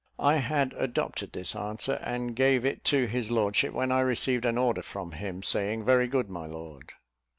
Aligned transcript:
I 0.17 0.37
had 0.37 0.73
adopted 0.79 1.31
this 1.31 1.55
answer, 1.55 1.99
and 2.03 2.35
gave 2.35 2.65
it 2.65 2.83
to 2.85 3.05
his 3.05 3.29
lordship 3.29 3.71
when 3.71 3.91
I 3.91 3.99
received 3.99 4.45
an 4.45 4.57
order 4.57 4.81
from 4.81 5.11
him, 5.11 5.43
saying 5.43 5.85
"Very 5.85 6.07
good, 6.07 6.27
my 6.27 6.47
lord." 6.47 6.93